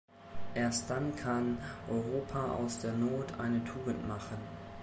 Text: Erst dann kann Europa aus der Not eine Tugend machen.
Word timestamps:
Erst 0.55 0.89
dann 0.89 1.15
kann 1.15 1.59
Europa 1.87 2.53
aus 2.53 2.79
der 2.79 2.93
Not 2.93 3.39
eine 3.39 3.63
Tugend 3.63 4.07
machen. 4.07 4.37